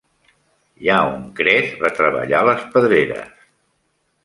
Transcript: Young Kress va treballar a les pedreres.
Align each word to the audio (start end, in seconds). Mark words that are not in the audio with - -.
Young 0.87 1.19
Kress 1.41 1.77
va 1.85 1.93
treballar 1.99 2.41
a 2.41 2.49
les 2.51 2.67
pedreres. 2.75 3.39